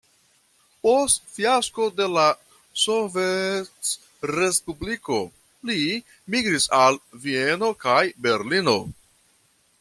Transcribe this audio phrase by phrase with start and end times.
[0.85, 2.23] Post fiasko de la
[2.85, 5.19] sovetrespubliko
[5.71, 5.77] li
[6.37, 8.77] migris al Vieno kaj Berlino.